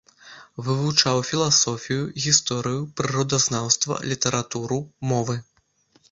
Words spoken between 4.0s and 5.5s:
літаратуру, мовы.